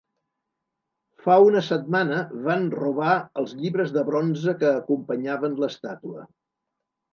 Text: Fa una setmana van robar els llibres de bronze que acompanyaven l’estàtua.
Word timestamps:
Fa 1.25 1.35
una 1.47 1.61
setmana 1.67 2.21
van 2.47 2.65
robar 2.79 3.13
els 3.43 3.55
llibres 3.61 3.95
de 3.99 4.07
bronze 4.09 4.57
que 4.65 4.75
acompanyaven 4.81 5.63
l’estàtua. 5.63 6.29